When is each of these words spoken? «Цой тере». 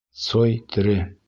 «Цой 0.23 0.51
тере». 0.71 0.99